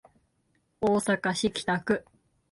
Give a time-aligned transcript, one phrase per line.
[0.81, 2.03] 大阪市北区